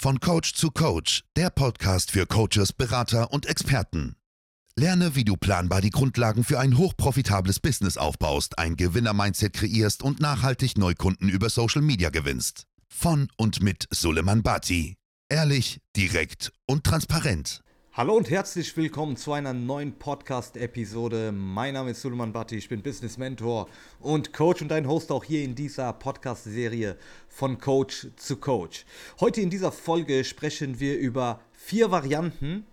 [0.00, 4.14] Von Coach zu Coach, der Podcast für Coaches, Berater und Experten.
[4.76, 10.20] Lerne, wie du planbar die Grundlagen für ein hochprofitables Business aufbaust, ein Gewinner-Mindset kreierst und
[10.20, 12.68] nachhaltig Neukunden über Social Media gewinnst.
[12.86, 14.94] Von und mit Suleiman Bati.
[15.28, 17.60] Ehrlich, direkt und transparent.
[17.98, 21.32] Hallo und herzlich willkommen zu einer neuen Podcast-Episode.
[21.32, 23.66] Mein Name ist Suleiman Bhatti, ich bin Business Mentor
[23.98, 26.96] und Coach und dein Host auch hier in dieser Podcast-Serie
[27.28, 28.86] von Coach zu Coach.
[29.18, 32.64] Heute in dieser Folge sprechen wir über vier Varianten,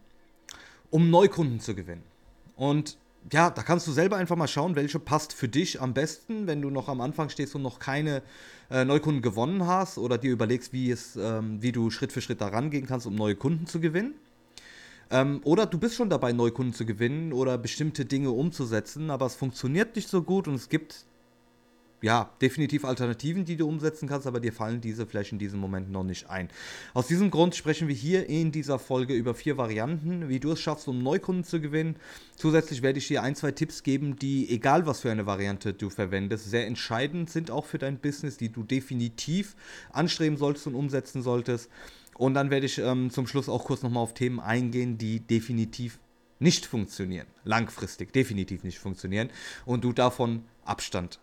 [0.92, 2.04] um Neukunden zu gewinnen.
[2.56, 3.00] Und
[3.34, 6.62] ja, da kannst du selber einfach mal schauen, welche passt für dich am besten, wenn
[6.62, 8.22] du noch am Anfang stehst und noch keine
[8.70, 12.42] äh, Neukunden gewonnen hast oder dir überlegst, wie, es, ähm, wie du Schritt für Schritt
[12.42, 14.14] da rangehen kannst, um neue Kunden zu gewinnen.
[15.12, 19.36] Ähm, oder du bist schon dabei, Neukunden zu gewinnen oder bestimmte Dinge umzusetzen, aber es
[19.36, 21.06] funktioniert nicht so gut und es gibt
[22.02, 25.92] ja definitiv Alternativen, die du umsetzen kannst, aber dir fallen diese vielleicht in diesem Moment
[25.92, 26.50] noch nicht ein.
[26.94, 30.60] Aus diesem Grund sprechen wir hier in dieser Folge über vier Varianten, wie du es
[30.60, 31.96] schaffst, um Neukunden zu gewinnen.
[32.36, 35.90] Zusätzlich werde ich dir ein, zwei Tipps geben, die, egal was für eine Variante du
[35.90, 39.56] verwendest, sehr entscheidend sind auch für dein Business, die du definitiv
[39.92, 41.70] anstreben solltest und umsetzen solltest.
[42.18, 46.00] Und dann werde ich ähm, zum Schluss auch kurz nochmal auf Themen eingehen, die definitiv
[46.40, 47.28] nicht funktionieren.
[47.44, 49.30] Langfristig definitiv nicht funktionieren.
[49.66, 51.20] Und du davon Abstand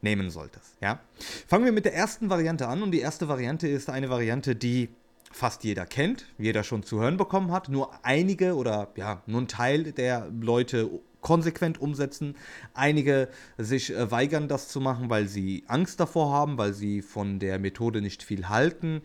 [0.00, 0.76] nehmen solltest.
[0.80, 1.00] Ja?
[1.46, 2.82] Fangen wir mit der ersten Variante an.
[2.82, 4.88] Und die erste Variante ist eine Variante, die
[5.30, 7.68] fast jeder kennt, jeder schon zu hören bekommen hat.
[7.68, 10.90] Nur einige oder ja, nur ein Teil der Leute
[11.20, 12.34] konsequent umsetzen.
[12.74, 17.38] Einige sich äh, weigern, das zu machen, weil sie Angst davor haben, weil sie von
[17.38, 19.02] der Methode nicht viel halten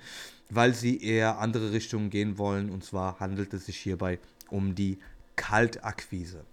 [0.50, 2.70] weil sie eher andere Richtungen gehen wollen.
[2.70, 4.98] Und zwar handelt es sich hierbei um die
[5.36, 6.45] Kaltakquise.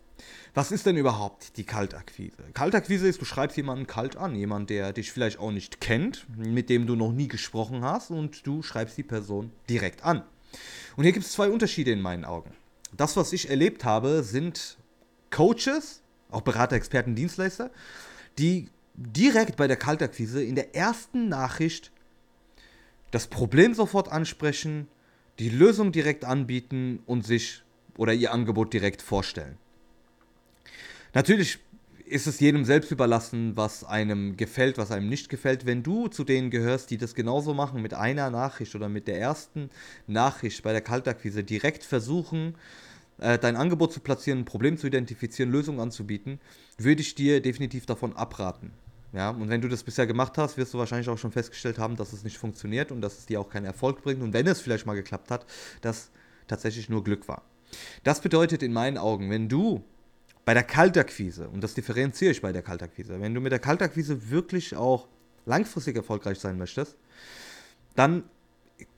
[0.55, 2.36] Was ist denn überhaupt die Kaltakquise?
[2.55, 6.70] Kaltakquise ist, du schreibst jemanden kalt an, jemand, der dich vielleicht auch nicht kennt, mit
[6.70, 10.23] dem du noch nie gesprochen hast und du schreibst die Person direkt an.
[10.97, 12.53] Und hier gibt es zwei Unterschiede in meinen Augen.
[12.97, 14.77] Das, was ich erlebt habe, sind
[15.31, 17.70] Coaches, auch Berater, Experten, Dienstleister,
[18.39, 21.90] die direkt bei der Kaltakquise in der ersten Nachricht
[23.14, 24.89] das Problem sofort ansprechen,
[25.39, 27.63] die Lösung direkt anbieten und sich
[27.97, 29.57] oder ihr Angebot direkt vorstellen.
[31.13, 31.61] Natürlich
[32.07, 35.64] ist es jedem selbst überlassen, was einem gefällt, was einem nicht gefällt.
[35.64, 39.20] Wenn du zu denen gehörst, die das genauso machen, mit einer Nachricht oder mit der
[39.20, 39.70] ersten
[40.08, 42.57] Nachricht bei der Kaltakquise direkt versuchen,
[43.19, 46.41] äh, dein Angebot zu platzieren, ein Problem zu identifizieren, Lösungen anzubieten,
[46.79, 48.73] würde ich dir definitiv davon abraten.
[49.14, 51.95] Ja, und wenn du das bisher gemacht hast, wirst du wahrscheinlich auch schon festgestellt haben,
[51.95, 54.20] dass es nicht funktioniert und dass es dir auch keinen Erfolg bringt.
[54.23, 55.47] Und wenn es vielleicht mal geklappt hat,
[55.83, 56.11] dass
[56.48, 57.42] tatsächlich nur Glück war.
[58.02, 59.85] Das bedeutet in meinen Augen, wenn du
[60.45, 64.30] bei der Kaltakquise, und das differenziere ich bei der Kaltakquise, wenn du mit der Kaltakquise
[64.30, 65.07] wirklich auch
[65.46, 66.96] langfristig erfolgreich sein möchtest,
[67.95, 68.25] dann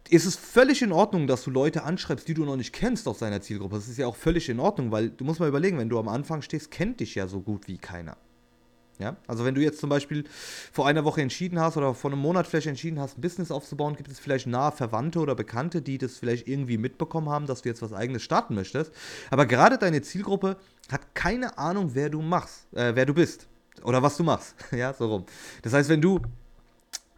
[0.09, 3.19] ist es völlig in Ordnung, dass du Leute anschreibst, die du noch nicht kennst aus
[3.19, 3.77] deiner Zielgruppe.
[3.77, 6.09] Das ist ja auch völlig in Ordnung, weil du musst mal überlegen, wenn du am
[6.09, 8.17] Anfang stehst, kennt dich ja so gut wie keiner.
[8.99, 9.17] Ja?
[9.27, 10.25] Also wenn du jetzt zum Beispiel
[10.73, 13.97] vor einer Woche entschieden hast oder vor einem Monat vielleicht entschieden hast, ein Business aufzubauen,
[13.97, 17.69] gibt es vielleicht nahe Verwandte oder Bekannte, die das vielleicht irgendwie mitbekommen haben, dass du
[17.69, 18.93] jetzt was eigenes starten möchtest.
[19.31, 20.57] Aber gerade deine Zielgruppe
[20.91, 23.47] hat keine Ahnung, wer du machst, äh, wer du bist
[23.83, 24.55] oder was du machst.
[24.73, 25.25] ja, so rum.
[25.63, 26.21] Das heißt, wenn du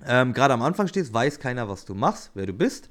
[0.06, 2.88] ähm, gerade am Anfang stehst, weiß keiner, was du machst, wer du bist.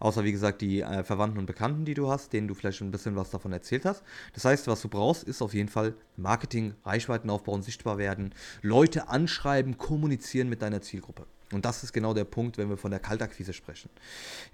[0.00, 2.90] Außer wie gesagt die äh, Verwandten und Bekannten, die du hast, denen du vielleicht ein
[2.90, 4.02] bisschen was davon erzählt hast.
[4.32, 9.08] Das heißt, was du brauchst, ist auf jeden Fall Marketing, Reichweiten aufbauen, sichtbar werden, Leute
[9.08, 11.26] anschreiben, kommunizieren mit deiner Zielgruppe.
[11.52, 13.90] Und das ist genau der Punkt, wenn wir von der Kaltakquise sprechen.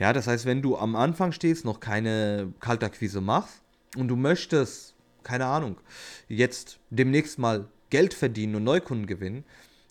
[0.01, 3.63] Ja, das heißt, wenn du am Anfang stehst, noch keine Kaltakquise machst
[3.97, 5.77] und du möchtest, keine Ahnung,
[6.29, 9.45] jetzt demnächst mal Geld verdienen und Neukunden gewinnen,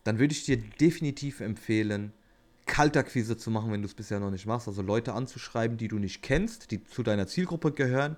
[0.03, 2.11] dann würde ich dir definitiv empfehlen,
[2.65, 4.67] Kaltakquise zu machen, wenn du es bisher noch nicht machst.
[4.67, 8.17] Also Leute anzuschreiben, die du nicht kennst, die zu deiner Zielgruppe gehören,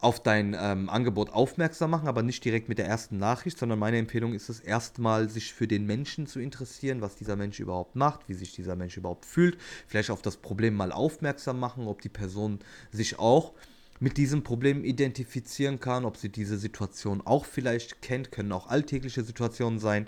[0.00, 3.98] auf dein ähm, Angebot aufmerksam machen, aber nicht direkt mit der ersten Nachricht, sondern meine
[3.98, 8.28] Empfehlung ist es erstmal, sich für den Menschen zu interessieren, was dieser Mensch überhaupt macht,
[8.28, 12.08] wie sich dieser Mensch überhaupt fühlt, vielleicht auf das Problem mal aufmerksam machen, ob die
[12.08, 12.60] Person
[12.90, 13.52] sich auch
[14.00, 19.22] mit diesem Problem identifizieren kann, ob sie diese Situation auch vielleicht kennt, können auch alltägliche
[19.22, 20.06] Situationen sein.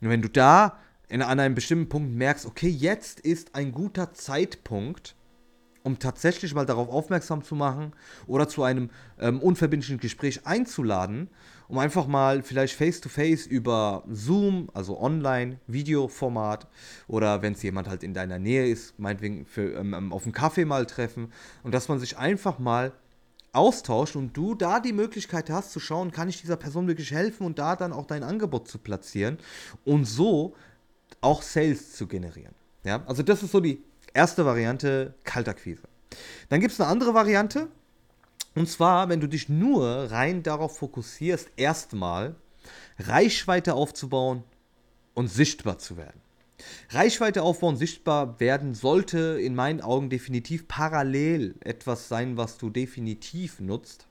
[0.00, 4.12] Und wenn du da in, an einem bestimmten Punkt merkst, okay, jetzt ist ein guter
[4.12, 5.14] Zeitpunkt,
[5.82, 7.92] um tatsächlich mal darauf aufmerksam zu machen
[8.26, 11.28] oder zu einem ähm, unverbindlichen Gespräch einzuladen,
[11.68, 16.66] um einfach mal vielleicht face-to-face -face über Zoom, also online, Videoformat
[17.06, 20.32] oder wenn es jemand halt in deiner Nähe ist, meinetwegen für, ähm, ähm, auf einen
[20.32, 21.32] Kaffee mal treffen
[21.62, 22.92] und dass man sich einfach mal
[23.52, 27.46] austauscht und du da die Möglichkeit hast zu schauen, kann ich dieser Person wirklich helfen
[27.46, 29.38] und da dann auch dein Angebot zu platzieren.
[29.84, 30.54] Und so
[31.20, 32.54] auch Sales zu generieren.
[32.84, 33.82] Ja, also das ist so die
[34.14, 35.82] Erste Variante, Kaltakquise.
[36.48, 37.68] Dann gibt es eine andere Variante.
[38.54, 42.34] Und zwar, wenn du dich nur rein darauf fokussierst, erstmal
[42.98, 44.42] Reichweite aufzubauen
[45.14, 46.20] und sichtbar zu werden.
[46.90, 53.60] Reichweite aufbauen, sichtbar werden sollte in meinen Augen definitiv parallel etwas sein, was du definitiv
[53.60, 54.08] nutzt.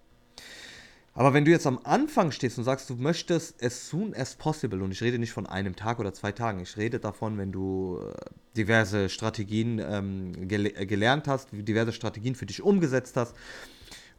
[1.17, 4.83] Aber wenn du jetzt am Anfang stehst und sagst, du möchtest as soon as possible,
[4.83, 7.99] und ich rede nicht von einem Tag oder zwei Tagen, ich rede davon, wenn du
[7.99, 8.13] äh,
[8.55, 13.35] diverse Strategien ähm, gel gelernt hast, diverse Strategien für dich umgesetzt hast,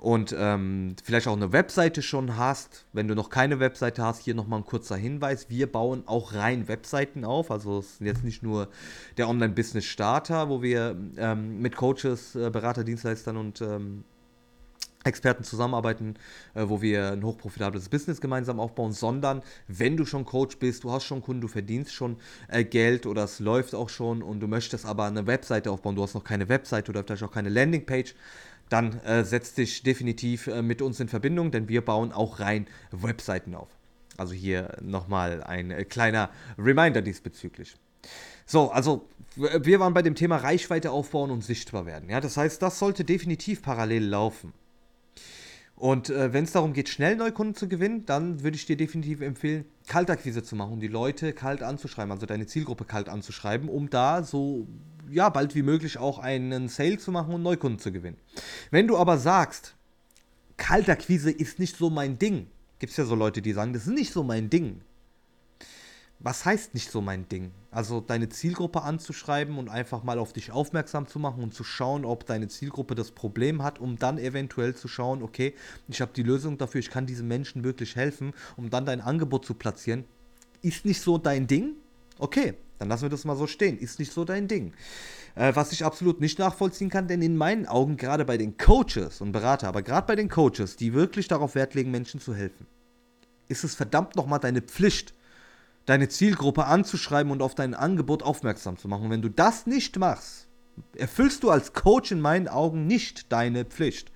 [0.01, 2.85] und ähm, vielleicht auch eine Webseite schon hast.
[2.93, 5.51] Wenn du noch keine Webseite hast, hier nochmal ein kurzer Hinweis.
[5.51, 7.51] Wir bauen auch rein Webseiten auf.
[7.51, 8.69] Also es ist jetzt nicht nur
[9.17, 14.05] der Online-Business-Starter, wo wir ähm, mit Coaches, äh, Berater, Dienstleistern und ähm,
[15.05, 16.15] Experten zusammenarbeiten,
[16.55, 20.91] äh, wo wir ein hochprofitables Business gemeinsam aufbauen, sondern wenn du schon Coach bist, du
[20.91, 22.17] hast schon Kunden, du verdienst schon
[22.49, 26.03] äh, Geld oder es läuft auch schon und du möchtest aber eine Webseite aufbauen, du
[26.03, 28.15] hast noch keine Webseite oder vielleicht auch keine Landingpage,
[28.69, 32.67] dann äh, setz dich definitiv äh, mit uns in Verbindung, denn wir bauen auch rein
[32.91, 33.69] Webseiten auf.
[34.17, 37.77] Also hier nochmal ein kleiner Reminder diesbezüglich.
[38.47, 39.07] So, also
[39.37, 42.11] wir waren bei dem Thema Reichweite aufbauen und sichtbar werden.
[42.11, 44.53] Ja, das heißt, das sollte definitiv parallel laufen.
[45.79, 49.21] Und äh, wenn es darum geht, schnell Neukunden zu gewinnen, dann würde ich dir definitiv
[49.21, 53.89] empfehlen, Kaltakquise zu machen, um die Leute kalt anzuschreiben, also deine Zielgruppe kalt anzuschreiben, um
[53.89, 54.67] da so
[55.09, 58.19] ja, bald wie möglich auch einen Sale zu machen und Neukunden zu gewinnen.
[58.73, 59.77] Wenn du aber sagst,
[60.57, 62.49] Kaltakquise ist nicht so mein Ding,
[62.81, 64.81] gibt es ja so Leute, die sagen, das ist nicht so mein Ding.
[66.21, 67.53] Was heißt nicht so mein Ding?
[67.71, 72.05] Also deine Zielgruppe anzuschreiben und einfach mal auf dich aufmerksam zu machen und zu schauen,
[72.05, 75.55] ob deine Zielgruppe das Problem hat, um dann eventuell zu schauen, okay,
[75.87, 79.47] ich habe die Lösung dafür, ich kann diesen Menschen wirklich helfen, um dann dein Angebot
[79.47, 80.05] zu platzieren.
[80.61, 81.77] Ist nicht so dein Ding?
[82.19, 83.79] Okay, dann lassen wir das mal so stehen.
[83.79, 84.73] Ist nicht so dein Ding.
[85.37, 89.21] Äh, was ich absolut nicht nachvollziehen kann, denn in meinen Augen, gerade bei den Coaches
[89.21, 92.67] und Berater, aber gerade bei den Coaches, die wirklich darauf Wert legen, Menschen zu helfen,
[93.47, 95.15] ist es verdammt nochmal deine Pflicht,
[95.89, 99.11] deine Zielgruppe anzuschreiben und auf dein Angebot aufmerksam zu machen.
[99.11, 100.49] Wenn du das nicht machst,
[100.97, 104.13] erfüllst du als Coach in meinen Augen nicht deine Pflicht.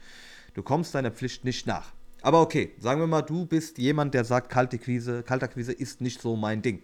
[0.55, 1.93] Du kommst deiner Pflicht nicht nach.
[2.21, 6.21] Aber okay, sagen wir mal, du bist jemand, der sagt, kalte Quise, Kaltakquise ist nicht
[6.21, 6.83] so mein Ding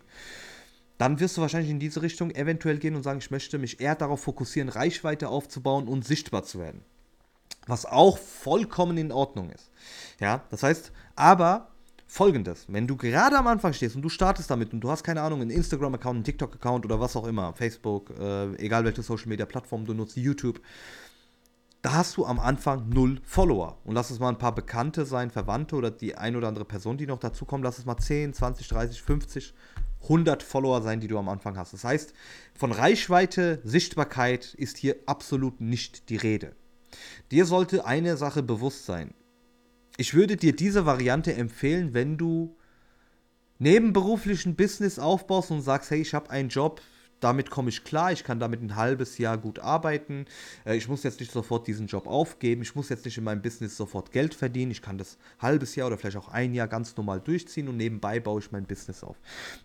[0.99, 3.95] dann wirst du wahrscheinlich in diese Richtung eventuell gehen und sagen, ich möchte mich eher
[3.95, 6.85] darauf fokussieren, Reichweite aufzubauen und sichtbar zu werden.
[7.67, 9.71] Was auch vollkommen in Ordnung ist.
[10.21, 11.69] Ja, das heißt, aber
[12.09, 15.21] folgendes, wenn du gerade am Anfang stehst und du startest damit und du hast keine
[15.21, 19.95] Ahnung, einen Instagram-Account, einen TikTok-Account oder was auch immer, Facebook, äh, egal welche Social-Media-Plattform du
[19.95, 20.61] nutzt, YouTube,
[21.83, 23.79] da hast du am Anfang null Follower.
[23.85, 26.97] Und lass es mal ein paar Bekannte sein, Verwandte oder die ein oder andere Person,
[26.97, 29.55] die noch dazukommen, lass es mal 10, 20, 30, 50
[30.03, 31.73] 100 Follower sein, die du am Anfang hast.
[31.73, 32.15] Das heißt,
[32.55, 36.55] von Reichweite, Sichtbarkeit ist hier absolut nicht die Rede.
[37.31, 39.13] Dir sollte eine Sache bewusst sein.
[40.01, 42.57] Ich würde dir diese Variante empfehlen, wenn du
[43.59, 46.81] nebenberuflichen Business aufbaust und sagst, hey, ich habe einen Job,
[47.19, 50.27] damit komme ich klar, ich kann damit ein halbes Jahr gut arbeiten,
[50.65, 53.43] äh, ich muss jetzt nicht sofort diesen Job aufgeben, ich muss jetzt nicht in meinem
[53.43, 56.97] Business sofort Geld verdienen, ich kann das halbes Jahr oder vielleicht auch ein Jahr ganz
[56.97, 59.17] normal durchziehen und nebenbei baue ich mein Business auf.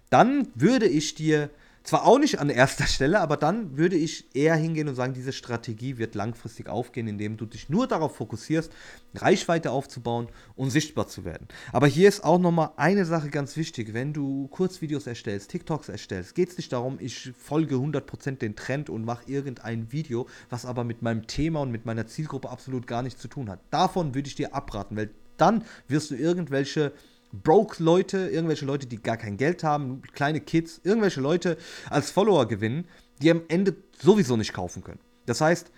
[0.10, 1.52] Dann würde ich dir
[1.84, 5.34] zwar auch nicht an erster Stelle, aber dann würde ich eher hingehen und sagen, diese
[5.34, 8.72] Strategie wird langfristig aufgehen, indem du dich nur darauf fokussierst,
[9.16, 11.48] Reichweite aufzubauen und sichtbar zu werden.
[11.72, 13.94] Aber hier ist auch nochmal eine Sache ganz wichtig.
[13.94, 18.90] Wenn du Kurzvideos erstellst, TikToks erstellst, geht es nicht darum, ich folge 100% den Trend
[18.90, 23.04] und mache irgendein Video, was aber mit meinem Thema und mit meiner Zielgruppe absolut gar
[23.04, 23.60] nichts zu tun hat.
[23.72, 26.94] Davon würde ich dir abraten, weil dann wirst du irgendwelche
[27.34, 31.58] Broke-Leute, irgendwelche Leute, die gar kein Geld haben, kleine Kids, irgendwelche Leute
[31.90, 32.86] als Follower gewinnen,
[33.22, 35.00] die am Ende sowieso nicht kaufen können.
[35.26, 35.72] Das heißt,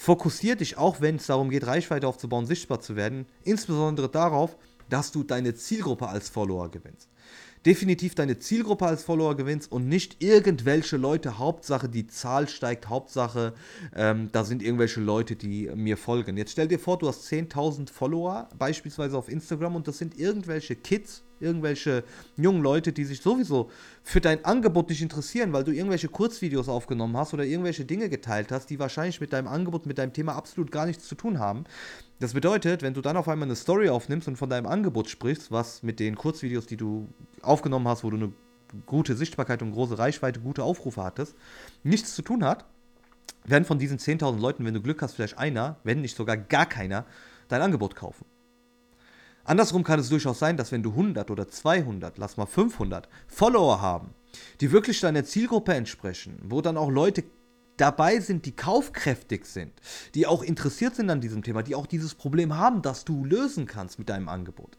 [0.00, 4.56] fokussier dich auch, wenn es darum geht, Reichweite aufzubauen, sichtbar zu werden, insbesondere darauf,
[4.88, 7.10] dass du deine Zielgruppe als Follower gewinnst
[7.66, 11.38] definitiv deine Zielgruppe als Follower gewinnst und nicht irgendwelche Leute.
[11.38, 13.52] Hauptsache die Zahl steigt, Hauptsache
[13.94, 16.36] ähm, da sind irgendwelche Leute, die mir folgen.
[16.36, 20.74] Jetzt stell dir vor, du hast 10.000 Follower, beispielsweise auf Instagram, und das sind irgendwelche
[20.76, 22.04] Kids, irgendwelche
[22.36, 23.70] jungen Leute, die sich sowieso
[24.02, 28.52] für dein Angebot nicht interessieren, weil du irgendwelche Kurzvideos aufgenommen hast oder irgendwelche Dinge geteilt
[28.52, 31.64] hast, die wahrscheinlich mit deinem Angebot, mit deinem Thema absolut gar nichts zu tun haben.
[32.18, 35.50] Das bedeutet, wenn du dann auf einmal eine Story aufnimmst und von deinem Angebot sprichst,
[35.50, 37.08] was mit den Kurzvideos, die du
[37.42, 38.32] aufgenommen hast, wo du eine
[38.86, 41.34] gute Sichtbarkeit und große Reichweite, gute Aufrufe hattest,
[41.82, 42.66] nichts zu tun hat,
[43.44, 46.66] werden von diesen 10.000 Leuten, wenn du Glück hast, vielleicht einer, wenn nicht sogar gar
[46.66, 47.06] keiner,
[47.48, 48.24] dein Angebot kaufen.
[49.50, 53.80] Andersrum kann es durchaus sein, dass wenn du 100 oder 200, lass mal 500 Follower
[53.80, 54.14] haben,
[54.60, 57.24] die wirklich deiner Zielgruppe entsprechen, wo dann auch Leute
[57.76, 59.72] dabei sind, die kaufkräftig sind,
[60.14, 63.66] die auch interessiert sind an diesem Thema, die auch dieses Problem haben, dass du lösen
[63.66, 64.78] kannst mit deinem Angebot,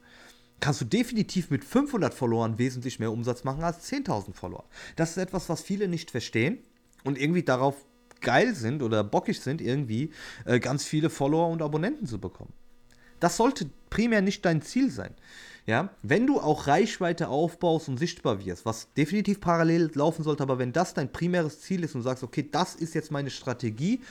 [0.61, 4.63] kannst du definitiv mit 500 Followern wesentlich mehr Umsatz machen als 10.000 Follower.
[4.95, 6.59] Das ist etwas, was viele nicht verstehen
[7.03, 7.75] und irgendwie darauf
[8.21, 10.11] geil sind oder bockig sind, irgendwie
[10.45, 12.53] äh, ganz viele Follower und Abonnenten zu bekommen.
[13.19, 15.13] Das sollte primär nicht dein Ziel sein.
[15.67, 20.57] Ja, wenn du auch Reichweite aufbaust und sichtbar wirst, was definitiv parallel laufen sollte, aber
[20.57, 24.01] wenn das dein primäres Ziel ist und sagst, okay, das ist jetzt meine Strategie,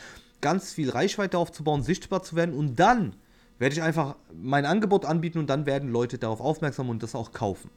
[0.40, 3.16] ganz viel Reichweite aufzubauen, sichtbar zu werden und dann
[3.58, 7.32] werde ich einfach mein Angebot anbieten und dann werden Leute darauf aufmerksam und das auch
[7.32, 7.70] kaufen.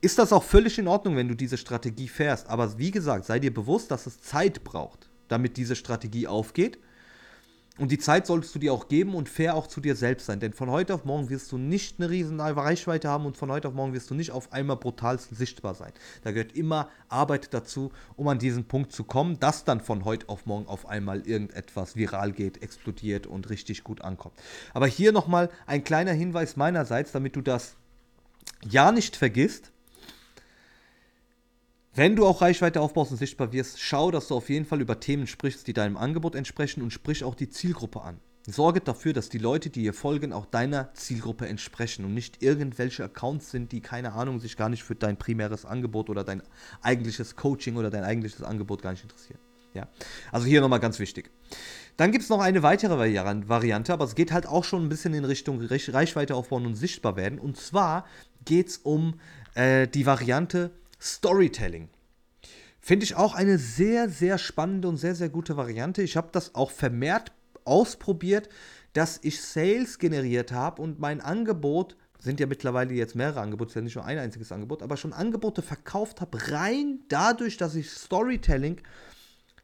[0.00, 3.40] Ist das auch völlig in Ordnung, wenn du diese Strategie fährst, aber wie gesagt, sei
[3.40, 6.78] dir bewusst, dass es Zeit braucht, damit diese Strategie aufgeht
[7.78, 10.40] und die Zeit solltest du dir auch geben und fair auch zu dir selbst sein.
[10.40, 13.68] Denn von heute auf morgen wirst du nicht eine riesen Reichweite haben und von heute
[13.68, 15.92] auf morgen wirst du nicht auf einmal brutal sichtbar sein.
[16.24, 20.28] Da gehört immer Arbeit dazu, um an diesen Punkt zu kommen, dass dann von heute
[20.28, 24.34] auf morgen auf einmal irgendetwas viral geht, explodiert und richtig gut ankommt.
[24.74, 27.76] Aber hier nochmal ein kleiner Hinweis meinerseits, damit du das
[28.68, 29.72] ja nicht vergisst.
[31.98, 35.00] Wenn du auch Reichweite aufbaust und sichtbar wirst, schau, dass du auf jeden Fall über
[35.00, 38.20] Themen sprichst, die deinem Angebot entsprechen und sprich auch die Zielgruppe an.
[38.46, 43.02] Sorge dafür, dass die Leute, die ihr folgen, auch deiner Zielgruppe entsprechen und nicht irgendwelche
[43.02, 46.40] Accounts sind, die keine Ahnung sich gar nicht für dein primäres Angebot oder dein
[46.82, 49.40] eigentliches Coaching oder dein eigentliches Angebot gar nicht interessieren.
[49.74, 49.88] Ja,
[50.30, 51.32] also hier nochmal ganz wichtig.
[51.96, 55.14] Dann gibt es noch eine weitere Variante, aber es geht halt auch schon ein bisschen
[55.14, 57.40] in Richtung Reichweite aufbauen und sichtbar werden.
[57.40, 58.06] Und zwar
[58.44, 59.18] geht es um
[59.56, 61.88] äh, die Variante Storytelling.
[62.80, 66.02] Finde ich auch eine sehr, sehr spannende und sehr, sehr gute Variante.
[66.02, 67.32] Ich habe das auch vermehrt
[67.64, 68.48] ausprobiert,
[68.92, 73.74] dass ich Sales generiert habe und mein Angebot, sind ja mittlerweile jetzt mehrere Angebote, ist
[73.76, 77.90] ja nicht nur ein einziges Angebot, aber schon Angebote verkauft habe, rein dadurch, dass ich
[77.90, 78.80] Storytelling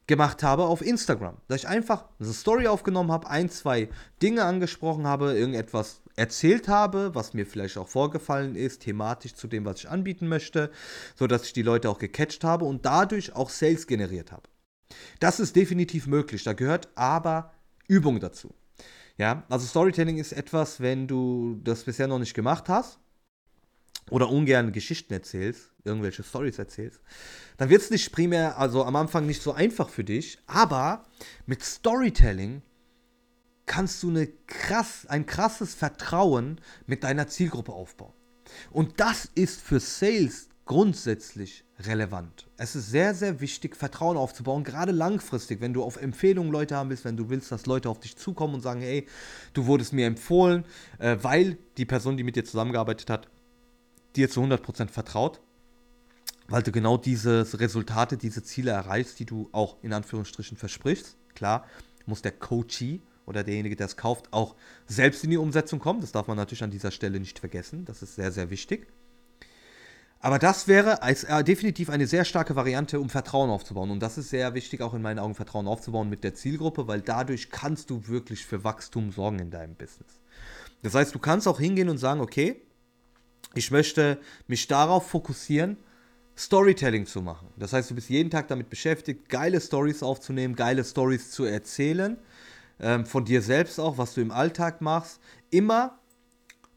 [0.06, 1.36] gemacht habe auf Instagram.
[1.48, 3.88] Dass ich einfach eine Story aufgenommen habe, ein, zwei
[4.22, 9.64] Dinge angesprochen habe, irgendetwas erzählt habe, was mir vielleicht auch vorgefallen ist, thematisch zu dem,
[9.64, 10.70] was ich anbieten möchte,
[11.16, 14.48] sodass ich die Leute auch gecatcht habe und dadurch auch Sales generiert habe.
[15.20, 17.52] Das ist definitiv möglich, da gehört aber
[17.88, 18.54] Übung dazu.
[19.16, 22.98] Ja, also Storytelling ist etwas, wenn du das bisher noch nicht gemacht hast
[24.10, 27.00] oder ungern Geschichten erzählst, irgendwelche Stories erzählst,
[27.56, 31.04] dann wird es nicht primär, also am Anfang nicht so einfach für dich, aber
[31.46, 32.62] mit Storytelling
[33.66, 38.12] kannst du eine krass, ein krasses Vertrauen mit deiner Zielgruppe aufbauen.
[38.70, 42.46] Und das ist für Sales grundsätzlich relevant.
[42.56, 46.90] Es ist sehr, sehr wichtig, Vertrauen aufzubauen, gerade langfristig, wenn du auf Empfehlungen Leute haben
[46.90, 49.06] willst, wenn du willst, dass Leute auf dich zukommen und sagen, hey,
[49.52, 50.64] du wurdest mir empfohlen,
[50.98, 53.28] äh, weil die Person, die mit dir zusammengearbeitet hat,
[54.16, 55.40] dir zu 100% vertraut,
[56.48, 61.16] weil du genau diese Resultate, diese Ziele erreichst, die du auch in Anführungsstrichen versprichst.
[61.34, 61.66] Klar,
[62.06, 64.54] muss der Coachee oder derjenige, der es kauft, auch
[64.86, 66.02] selbst in die Umsetzung kommt.
[66.02, 67.84] Das darf man natürlich an dieser Stelle nicht vergessen.
[67.86, 68.86] Das ist sehr, sehr wichtig.
[70.20, 73.90] Aber das wäre als, äh, definitiv eine sehr starke Variante, um Vertrauen aufzubauen.
[73.90, 77.02] Und das ist sehr wichtig, auch in meinen Augen Vertrauen aufzubauen mit der Zielgruppe, weil
[77.02, 80.20] dadurch kannst du wirklich für Wachstum sorgen in deinem Business.
[80.82, 82.62] Das heißt, du kannst auch hingehen und sagen, okay,
[83.58, 85.76] ich möchte mich darauf fokussieren,
[86.36, 87.48] Storytelling zu machen.
[87.56, 92.18] Das heißt, du bist jeden Tag damit beschäftigt, geile Stories aufzunehmen, geile Stories zu erzählen
[92.80, 95.20] ähm, von dir selbst auch, was du im Alltag machst,
[95.50, 95.98] immer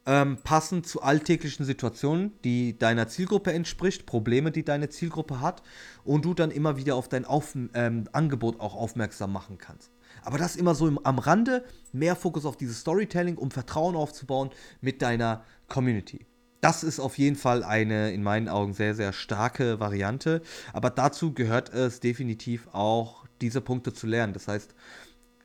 [0.05, 5.63] ähm, passend zu alltäglichen Situationen, die deiner Zielgruppe entspricht, Probleme, die deine Zielgruppe hat
[6.03, 9.91] und du dann immer wieder auf dein auf ähm, Angebot auch aufmerksam machen kannst.
[10.23, 14.51] Aber das immer so im, am Rande, mehr Fokus auf dieses Storytelling, um Vertrauen aufzubauen
[14.81, 16.25] mit deiner Community.
[16.61, 20.41] Das ist auf jeden Fall eine in meinen Augen sehr, sehr starke Variante.
[20.73, 24.33] Aber dazu gehört es definitiv auch, diese Punkte zu lernen.
[24.33, 24.73] Das heißt,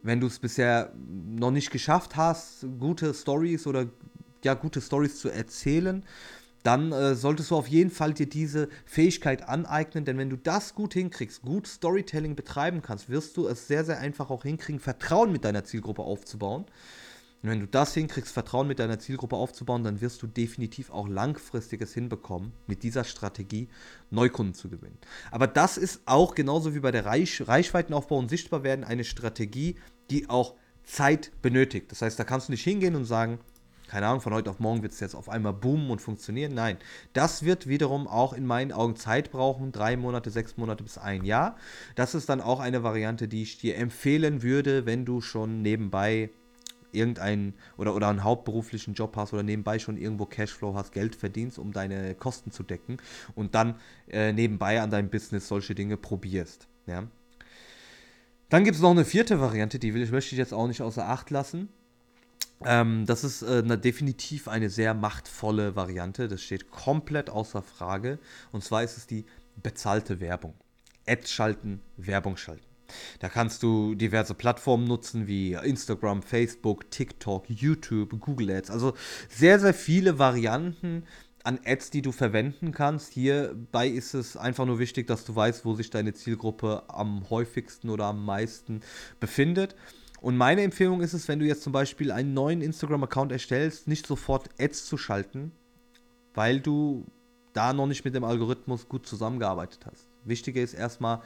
[0.02, 3.87] wenn du es bisher noch nicht geschafft hast, gute Stories oder
[4.45, 6.04] ja, gute Stories zu erzählen,
[6.62, 10.75] dann äh, solltest du auf jeden Fall dir diese Fähigkeit aneignen, denn wenn du das
[10.75, 15.33] gut hinkriegst, gut Storytelling betreiben kannst, wirst du es sehr, sehr einfach auch hinkriegen, Vertrauen
[15.33, 16.66] mit deiner Zielgruppe aufzubauen.
[17.42, 21.08] Und wenn du das hinkriegst, Vertrauen mit deiner Zielgruppe aufzubauen, dann wirst du definitiv auch
[21.08, 23.68] langfristiges hinbekommen, mit dieser Strategie
[24.11, 24.99] Neukunden zu gewinnen.
[25.32, 29.76] Aber das ist auch genauso wie bei der Reich Reichweitenaufbau und Sichtbarwerden eine Strategie,
[30.11, 31.90] die auch Zeit benötigt.
[31.90, 33.40] Das heißt, da kannst du nicht hingehen und sagen,
[33.88, 36.54] keine Ahnung, von heute auf morgen wird es jetzt auf einmal boomen und funktionieren.
[36.54, 36.78] Nein,
[37.12, 41.25] das wird wiederum auch in meinen Augen Zeit brauchen, drei Monate, sechs Monate bis ein
[41.25, 41.56] Jahr.
[41.94, 46.30] Das ist dann auch eine Variante, die ich dir empfehlen würde, wenn du schon nebenbei
[46.92, 51.58] irgendeinen oder, oder einen hauptberuflichen Job hast oder nebenbei schon irgendwo Cashflow hast, Geld verdienst,
[51.58, 52.99] um deine Kosten zu decken
[53.34, 53.76] und dann
[54.08, 56.68] äh, nebenbei an deinem Business solche Dinge probierst.
[56.87, 57.04] Ja?
[58.49, 61.08] Dann gibt es noch eine vierte Variante, die will, möchte ich jetzt auch nicht außer
[61.08, 61.68] Acht lassen.
[62.64, 66.28] Ähm, das ist äh, eine, definitiv eine sehr machtvolle Variante.
[66.28, 68.18] Das steht komplett außer Frage.
[68.52, 69.25] Und zwar ist es die
[69.62, 70.54] bezahlte Werbung.
[71.06, 72.71] Ads schalten, Werbung schalten.
[73.20, 78.70] Da kannst du diverse Plattformen nutzen wie Instagram, Facebook, TikTok, YouTube, Google Ads.
[78.70, 78.94] Also
[79.28, 81.04] sehr, sehr viele Varianten
[81.44, 83.12] an Ads, die du verwenden kannst.
[83.12, 87.90] Hierbei ist es einfach nur wichtig, dass du weißt, wo sich deine Zielgruppe am häufigsten
[87.90, 88.80] oder am meisten
[89.20, 89.75] befindet.
[90.20, 94.06] Und meine Empfehlung ist es, wenn du jetzt zum Beispiel einen neuen Instagram-Account erstellst, nicht
[94.06, 95.50] sofort Ads zu schalten,
[96.34, 97.06] weil du
[97.52, 100.08] da noch nicht mit dem Algorithmus gut zusammengearbeitet hast.
[100.25, 101.22] Wichtiger ist erstmal,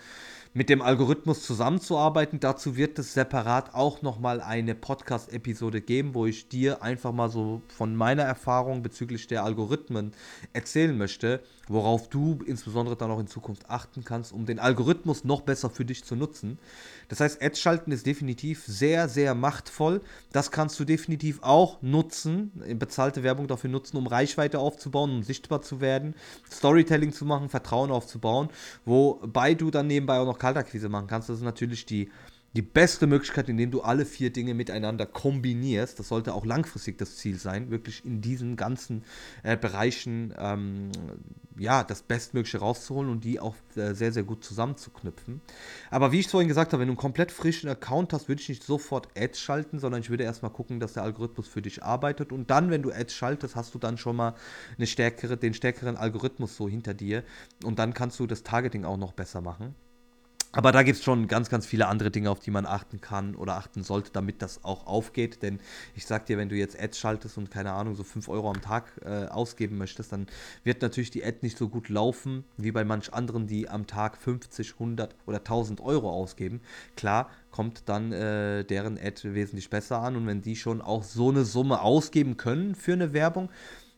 [0.57, 2.41] mit dem Algorithmus zusammenzuarbeiten.
[2.41, 7.61] Dazu wird es separat auch nochmal eine Podcast-Episode geben, wo ich dir einfach mal so
[7.69, 10.13] von meiner Erfahrung bezüglich der Algorithmen
[10.55, 15.43] erzählen möchte, worauf du insbesondere dann auch in Zukunft achten kannst, um den Algorithmus noch
[15.43, 16.59] besser für dich zu nutzen.
[17.09, 20.01] Das heißt, Ads schalten ist definitiv sehr, sehr machtvoll.
[20.33, 25.61] Das kannst du definitiv auch nutzen, bezahlte Werbung dafür nutzen, um Reichweite aufzubauen, um sichtbar
[25.61, 26.15] zu werden,
[26.51, 28.49] Storytelling zu machen, Vertrauen aufzubauen,
[28.87, 31.29] wobei du dann nebenbei auch noch Kaltakquise machen kannst.
[31.29, 32.09] Das ist natürlich die
[32.57, 35.99] die beste Möglichkeit, indem du alle vier Dinge miteinander kombinierst.
[35.99, 39.05] Das sollte auch langfristig das Ziel sein, wirklich in diesen ganzen
[39.43, 40.91] äh, Bereichen ähm,
[41.59, 45.43] ja, das Bestmögliche rauszuholen und die auch äh, sehr, sehr gut zusammenzuknüpfen.
[45.91, 48.49] Aber wie ich vorhin gesagt habe, wenn du einen komplett frischen Account hast, würde ich
[48.49, 52.33] nicht sofort Ads schalten, sondern ich würde erstmal gucken, dass der Algorithmus für dich arbeitet.
[52.33, 54.35] Und dann, wenn du Ads schaltest, hast du dann schon mal
[54.79, 57.23] eine stärkere, den stärkeren Algorithmus so hinter dir.
[57.65, 59.75] Und dann kannst du das Targeting auch noch besser machen.
[60.57, 63.35] Aber da gibt es schon ganz, ganz viele andere Dinge, auf die man achten kann
[63.35, 65.43] oder achten sollte, damit das auch aufgeht.
[65.43, 65.61] Denn
[65.95, 68.63] ich sag dir, wenn du jetzt Ads schaltest und keine Ahnung, so 5 Euro am
[68.63, 70.27] Tag äh, ausgeben möchtest, dann
[70.65, 74.17] wird natürlich die Ad nicht so gut laufen wie bei manch anderen, die am Tag
[74.17, 76.63] 50, 100 oder 1000 Euro ausgeben.
[76.97, 81.29] Klar, kommt dann äh, deren Ad wesentlich besser an und wenn die schon auch so
[81.29, 83.51] eine Summe ausgeben können für eine Werbung,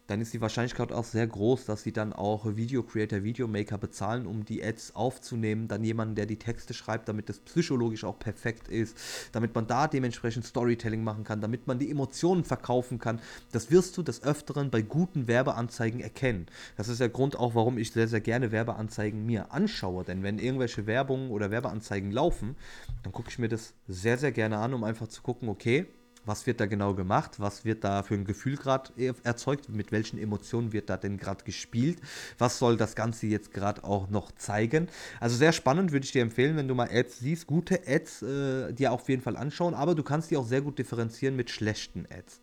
[0.09, 4.27] dann ist die Wahrscheinlichkeit auch sehr groß, dass sie dann auch Video Creator, Videomaker bezahlen,
[4.27, 5.69] um die Ads aufzunehmen.
[5.69, 8.97] Dann jemanden, der die Texte schreibt, damit das psychologisch auch perfekt ist,
[9.33, 13.21] damit man da dementsprechend Storytelling machen kann, damit man die Emotionen verkaufen kann.
[13.53, 16.47] Das wirst du des Öfteren bei guten Werbeanzeigen erkennen.
[16.79, 20.05] Das ist der Grund auch, warum ich sehr, sehr gerne Werbeanzeigen mir anschaue.
[20.05, 22.57] Denn wenn irgendwelche Werbungen oder Werbeanzeigen laufen,
[23.03, 25.87] dann gucke ich mir das sehr, sehr gerne an, um einfach zu gucken, okay,
[26.25, 30.19] was wird da genau gemacht, was wird da für ein Gefühl gerade erzeugt, mit welchen
[30.19, 31.99] Emotionen wird da denn gerade gespielt,
[32.39, 34.89] was soll das Ganze jetzt gerade auch noch zeigen.
[35.21, 38.73] Also sehr spannend, würde ich dir empfehlen, wenn du mal Ads siehst, gute Ads äh,
[38.73, 42.07] dir auf jeden Fall anschauen, aber du kannst die auch sehr gut differenzieren mit schlechten
[42.11, 42.41] Ads.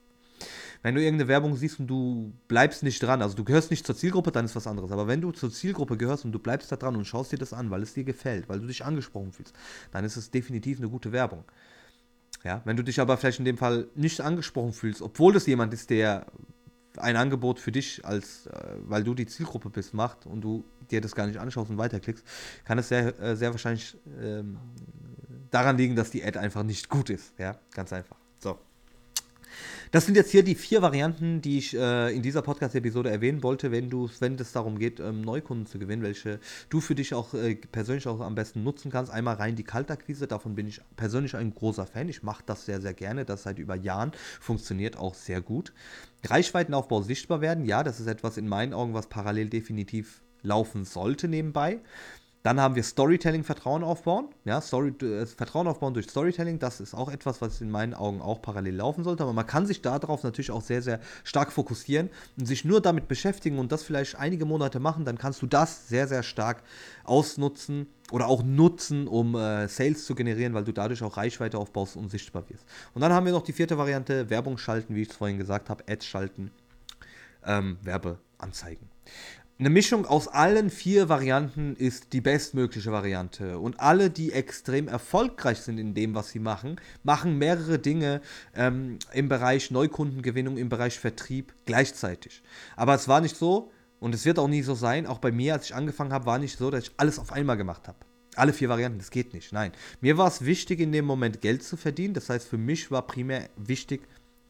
[0.81, 3.95] Wenn du irgendeine Werbung siehst und du bleibst nicht dran, also du gehörst nicht zur
[3.95, 4.91] Zielgruppe, dann ist was anderes.
[4.91, 7.53] Aber wenn du zur Zielgruppe gehörst und du bleibst da dran und schaust dir das
[7.53, 9.55] an, weil es dir gefällt, weil du dich angesprochen fühlst,
[9.91, 11.43] dann ist es definitiv eine gute Werbung.
[12.45, 15.73] Ja, wenn du dich aber vielleicht in dem Fall nicht angesprochen fühlst, obwohl das jemand
[15.73, 16.27] ist, der
[16.97, 21.01] ein Angebot für dich, als äh, weil du die Zielgruppe bist, macht und du dir
[21.01, 22.23] das gar nicht anschaust und weiterklickst,
[22.63, 24.59] kann es sehr, äh, sehr wahrscheinlich ähm,
[25.49, 27.33] daran liegen, dass die Ad einfach nicht gut ist.
[27.39, 28.15] Ja, ganz einfach.
[28.37, 28.59] So.
[29.91, 33.71] Das sind jetzt hier die vier Varianten, die ich äh, in dieser Podcast-Episode erwähnen wollte,
[33.71, 36.39] wenn du, wenn es darum geht, ähm, Neukunden zu gewinnen, welche
[36.69, 39.11] du für dich auch äh, persönlich auch am besten nutzen kannst.
[39.11, 42.09] Einmal rein die Kaltakquise, davon bin ich persönlich ein großer Fan.
[42.09, 43.25] Ich mache das sehr, sehr gerne.
[43.25, 45.73] Das seit über Jahren funktioniert auch sehr gut.
[46.25, 51.27] Reichweitenaufbau sichtbar werden, ja, das ist etwas in meinen Augen, was parallel definitiv laufen sollte
[51.27, 51.79] nebenbei.
[52.45, 54.27] Dann haben wir Storytelling, Vertrauen aufbauen.
[54.43, 58.21] Ja, Story, äh, Vertrauen aufbauen durch Storytelling, das ist auch etwas, was in meinen Augen
[58.21, 59.23] auch parallel laufen sollte.
[59.23, 63.07] Aber man kann sich darauf natürlich auch sehr, sehr stark fokussieren und sich nur damit
[63.07, 65.05] beschäftigen und das vielleicht einige Monate machen.
[65.05, 66.61] Dann kannst du das sehr, sehr stark
[67.03, 71.95] ausnutzen oder auch nutzen, um äh, Sales zu generieren, weil du dadurch auch Reichweite aufbaust
[71.95, 72.67] und sichtbar wirst.
[72.93, 75.71] Und dann haben wir noch die vierte Variante: Werbung schalten, wie ich es vorhin gesagt
[75.71, 76.51] habe, Ads schalten,
[77.43, 78.87] ähm, Werbeanzeigen.
[79.57, 83.57] Eine Mischung aus allen vier Varianten ist die bestmögliche Variante.
[83.57, 88.19] Und alle, die extrem erfolgreich sind in dem, was sie machen, machen mehrere Dinge
[88.53, 92.43] ähm, im Bereich Neukundengewinnung, im Bereich Vertrieb gleichzeitig.
[92.75, 95.53] Aber es war nicht so, und es wird auch nie so sein, auch bei mir,
[95.53, 97.99] als ich angefangen habe, war nicht so, dass ich alles auf einmal gemacht habe.
[98.35, 99.53] Alle vier Varianten, das geht nicht.
[99.53, 99.71] Nein.
[100.01, 102.13] Mir war es wichtig, in dem Moment Geld zu verdienen.
[102.13, 104.01] Das heißt, für mich war primär wichtig,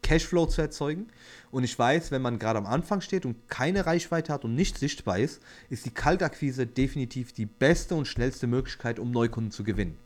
[0.06, 1.08] Cashflow zu erzeugen.
[1.50, 4.78] Und ich weiß, wenn man gerade am Anfang steht und keine Reichweite hat und nicht
[4.78, 9.98] sichtbar ist, ist die Kaltakquise definitiv die beste und schnellste Möglichkeit, um Neukunden zu gewinnen.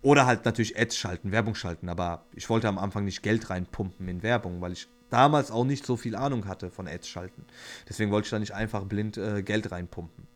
[0.00, 1.90] Oder halt natürlich Ads schalten, Werbung schalten.
[1.90, 5.84] Aber ich wollte am Anfang nicht Geld reinpumpen in Werbung, weil ich damals auch nicht
[5.84, 7.44] so viel Ahnung hatte von Ads schalten.
[7.90, 10.26] Deswegen wollte ich da nicht einfach blind äh, Geld reinpumpen.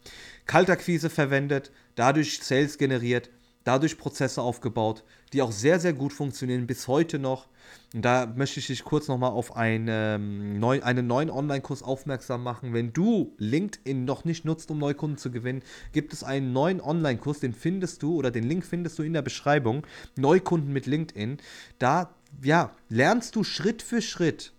[0.44, 3.30] Kaltakquise verwendet, dadurch Sales generiert
[3.64, 7.48] dadurch Prozesse aufgebaut, die auch sehr, sehr gut funktionieren bis heute noch.
[7.94, 12.42] Und da möchte ich dich kurz nochmal auf einen, ähm, neu, einen neuen Online-Kurs aufmerksam
[12.42, 12.72] machen.
[12.72, 17.40] Wenn du LinkedIn noch nicht nutzt, um Neukunden zu gewinnen, gibt es einen neuen Online-Kurs,
[17.40, 19.86] den findest du oder den Link findest du in der Beschreibung.
[20.16, 21.38] Neukunden mit LinkedIn.
[21.78, 24.52] Da ja, lernst du Schritt für Schritt,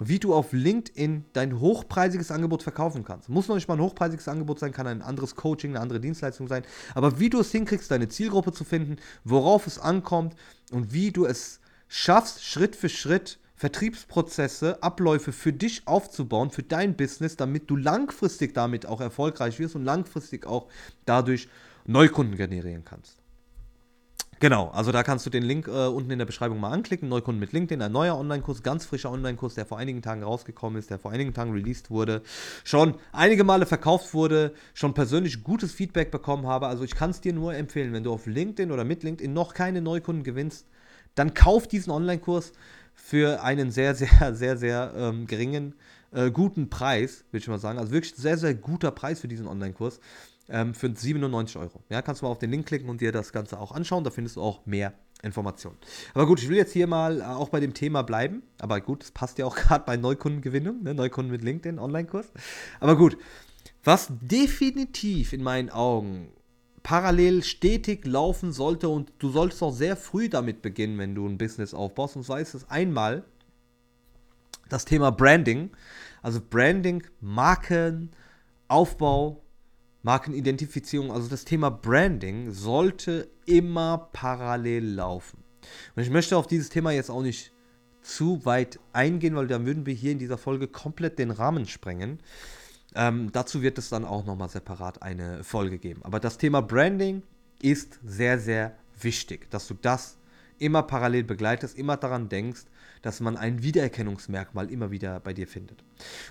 [0.00, 3.28] wie du auf LinkedIn dein hochpreisiges Angebot verkaufen kannst.
[3.28, 6.48] Muss noch nicht mal ein hochpreisiges Angebot sein, kann ein anderes Coaching, eine andere Dienstleistung
[6.48, 6.64] sein.
[6.94, 10.34] Aber wie du es hinkriegst, deine Zielgruppe zu finden, worauf es ankommt
[10.72, 11.60] und wie du es
[11.94, 18.52] schaffst, Schritt für Schritt Vertriebsprozesse, Abläufe für dich aufzubauen, für dein Business, damit du langfristig
[18.52, 20.68] damit auch erfolgreich wirst und langfristig auch
[21.06, 21.48] dadurch
[21.86, 23.18] Neukunden generieren kannst.
[24.40, 27.08] Genau, also da kannst du den Link äh, unten in der Beschreibung mal anklicken.
[27.08, 30.90] Neukunden mit LinkedIn, ein neuer Online-Kurs, ganz frischer Online-Kurs, der vor einigen Tagen rausgekommen ist,
[30.90, 32.22] der vor einigen Tagen released wurde,
[32.64, 36.66] schon einige Male verkauft wurde, schon persönlich gutes Feedback bekommen habe.
[36.66, 39.54] Also ich kann es dir nur empfehlen, wenn du auf LinkedIn oder mit LinkedIn noch
[39.54, 40.66] keine Neukunden gewinnst,
[41.14, 42.52] dann kauf diesen Online-Kurs
[42.94, 45.74] für einen sehr, sehr, sehr, sehr ähm, geringen,
[46.12, 47.78] äh, guten Preis, würde ich mal sagen.
[47.78, 50.00] Also wirklich sehr, sehr guter Preis für diesen Online-Kurs
[50.48, 51.82] ähm, für 97 Euro.
[51.88, 54.04] Ja, kannst du mal auf den Link klicken und dir das Ganze auch anschauen.
[54.04, 55.76] Da findest du auch mehr Informationen.
[56.12, 58.42] Aber gut, ich will jetzt hier mal äh, auch bei dem Thema bleiben.
[58.58, 60.94] Aber gut, das passt ja auch gerade bei Neukundengewinnung, ne?
[60.94, 62.32] Neukunden mit LinkedIn, Online-Kurs.
[62.80, 63.16] Aber gut,
[63.82, 66.28] was definitiv in meinen Augen
[66.84, 71.38] parallel stetig laufen sollte und du solltest auch sehr früh damit beginnen, wenn du ein
[71.38, 72.14] Business aufbaust.
[72.14, 73.24] Und zwar ist es einmal
[74.68, 75.70] das Thema Branding.
[76.22, 78.10] Also Branding, Marken,
[78.68, 79.42] Aufbau,
[80.02, 85.42] Markenidentifizierung, also das Thema Branding sollte immer parallel laufen.
[85.96, 87.52] Und ich möchte auf dieses Thema jetzt auch nicht
[88.02, 92.18] zu weit eingehen, weil dann würden wir hier in dieser Folge komplett den Rahmen sprengen.
[92.94, 96.02] Ähm, dazu wird es dann auch nochmal separat eine Folge geben.
[96.04, 97.22] Aber das Thema Branding
[97.60, 100.16] ist sehr, sehr wichtig, dass du das
[100.58, 102.62] immer parallel begleitest, immer daran denkst,
[103.02, 105.84] dass man ein Wiedererkennungsmerkmal immer wieder bei dir findet.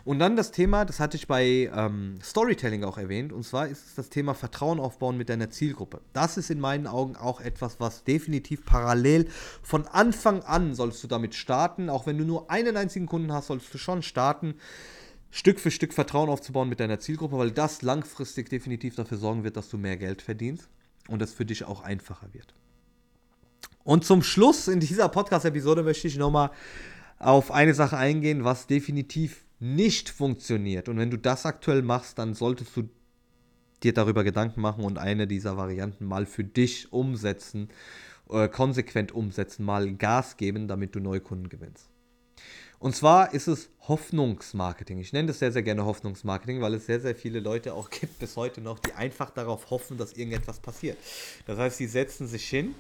[0.05, 3.85] Und dann das Thema, das hatte ich bei ähm, Storytelling auch erwähnt, und zwar ist
[3.85, 6.01] es das Thema Vertrauen aufbauen mit deiner Zielgruppe.
[6.13, 9.27] Das ist in meinen Augen auch etwas, was definitiv parallel
[9.61, 11.91] von Anfang an sollst du damit starten.
[11.91, 14.55] Auch wenn du nur einen einzigen Kunden hast, sollst du schon starten.
[15.35, 19.57] Stück für Stück Vertrauen aufzubauen mit deiner Zielgruppe, weil das langfristig definitiv dafür sorgen wird,
[19.57, 20.69] dass du mehr Geld verdienst
[21.07, 22.53] und es für dich auch einfacher wird.
[23.83, 26.51] Und zum Schluss in dieser Podcast-Episode möchte ich nochmal
[27.17, 30.87] auf eine Sache eingehen, was definitiv nicht funktioniert.
[30.87, 32.87] Und wenn du das aktuell machst, dann solltest du
[33.81, 37.69] dir darüber Gedanken machen und eine dieser Varianten mal für dich umsetzen,
[38.29, 41.89] äh, konsequent umsetzen, mal Gas geben, damit du Neukunden gewinnst.
[42.83, 44.99] Und zwar ist es Hoffnungsmarketing.
[44.99, 48.19] Ich nenne das sehr, sehr gerne Hoffnungsmarketing, weil es sehr, sehr viele Leute auch gibt
[48.19, 50.97] bis heute noch, die einfach darauf hoffen, dass irgendetwas passiert.
[51.45, 52.75] Das heißt, sie setzen sich hin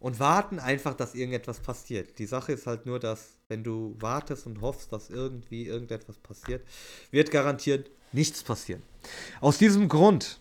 [0.00, 2.18] und warten einfach, dass irgendetwas passiert.
[2.18, 6.62] Die Sache ist halt nur, dass wenn du wartest und hoffst, dass irgendwie irgendetwas passiert,
[7.10, 8.82] wird garantiert nichts passieren.
[9.40, 10.39] Aus diesem Grund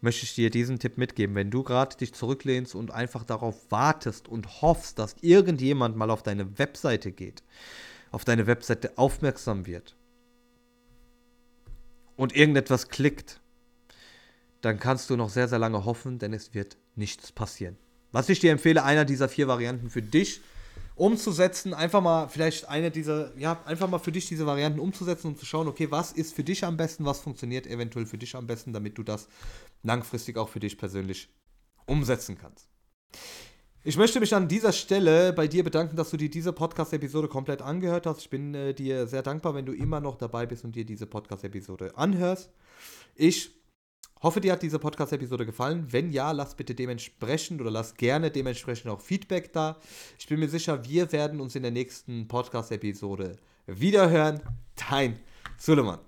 [0.00, 1.34] möchte ich dir diesen Tipp mitgeben.
[1.34, 6.22] Wenn du gerade dich zurücklehnst und einfach darauf wartest und hoffst, dass irgendjemand mal auf
[6.22, 7.42] deine Webseite geht,
[8.10, 9.96] auf deine Webseite aufmerksam wird
[12.16, 13.40] und irgendetwas klickt,
[14.60, 17.76] dann kannst du noch sehr, sehr lange hoffen, denn es wird nichts passieren.
[18.10, 20.40] Was ich dir empfehle, einer dieser vier Varianten für dich
[20.98, 25.36] umzusetzen, einfach mal vielleicht eine dieser, ja, einfach mal für dich diese Varianten umzusetzen, um
[25.36, 28.46] zu schauen, okay, was ist für dich am besten, was funktioniert eventuell für dich am
[28.46, 29.28] besten, damit du das
[29.82, 31.28] langfristig auch für dich persönlich
[31.86, 32.68] umsetzen kannst.
[33.84, 37.62] Ich möchte mich an dieser Stelle bei dir bedanken, dass du dir diese Podcast-Episode komplett
[37.62, 38.20] angehört hast.
[38.20, 41.06] Ich bin äh, dir sehr dankbar, wenn du immer noch dabei bist und dir diese
[41.06, 42.50] Podcast-Episode anhörst.
[43.14, 43.57] Ich
[44.22, 45.86] Hoffe, dir hat diese Podcast-Episode gefallen.
[45.90, 49.76] Wenn ja, lass bitte dementsprechend oder lass gerne dementsprechend auch Feedback da.
[50.18, 54.40] Ich bin mir sicher, wir werden uns in der nächsten Podcast-Episode wiederhören.
[54.90, 55.20] Dein
[55.56, 56.07] Suleiman.